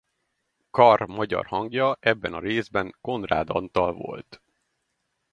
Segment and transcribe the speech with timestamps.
[0.73, 4.41] Karr magyar hangja ebben a részben Konrád Antal volt.